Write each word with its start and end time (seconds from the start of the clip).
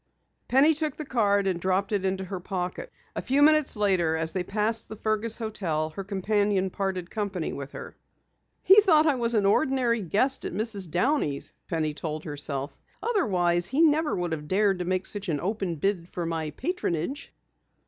Penny 0.47 0.73
took 0.73 0.95
the 0.95 1.05
card 1.05 1.45
and 1.45 1.61
dropped 1.61 1.91
it 1.91 2.03
into 2.03 2.23
her 2.25 2.39
pocket. 2.39 2.91
A 3.15 3.21
few 3.21 3.43
minutes 3.43 3.77
later 3.77 4.17
as 4.17 4.31
they 4.31 4.41
passed 4.43 4.89
the 4.89 4.95
Fergus 4.95 5.37
hotel, 5.37 5.91
her 5.91 6.03
companion 6.03 6.71
parted 6.71 7.11
company 7.11 7.53
with 7.53 7.73
her. 7.73 7.95
"He 8.63 8.81
thought 8.81 9.05
I 9.05 9.13
was 9.13 9.35
an 9.35 9.45
ordinary 9.45 10.01
guest 10.01 10.43
at 10.43 10.55
Mrs. 10.55 10.89
Downey's," 10.89 11.53
Penny 11.67 11.93
told 11.93 12.23
herself. 12.23 12.81
"Otherwise, 13.03 13.67
he 13.67 13.81
never 13.83 14.15
would 14.15 14.31
have 14.31 14.47
dared 14.47 14.79
to 14.79 14.85
make 14.85 15.05
such 15.05 15.29
an 15.29 15.39
open 15.39 15.75
bid 15.75 16.09
for 16.09 16.25
my 16.25 16.49
patronage." 16.49 17.31